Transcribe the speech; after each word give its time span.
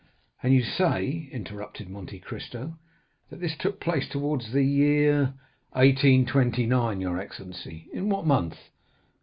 "And 0.41 0.51
you 0.51 0.63
say," 0.63 1.29
interrupted 1.31 1.87
Monte 1.87 2.17
Cristo 2.17 2.79
"that 3.29 3.39
this 3.39 3.55
took 3.55 3.79
place 3.79 4.09
towards 4.09 4.51
the 4.51 4.63
year——" 4.63 5.35
"1829, 5.73 6.99
your 6.99 7.19
excellency." 7.19 7.87
"In 7.93 8.09
what 8.09 8.25
month?" 8.25 8.57